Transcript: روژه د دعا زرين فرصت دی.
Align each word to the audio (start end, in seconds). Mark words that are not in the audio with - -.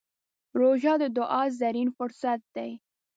روژه 0.59 0.93
د 1.01 1.03
دعا 1.17 1.43
زرين 1.59 1.89
فرصت 1.97 2.39
دی. 2.55 2.71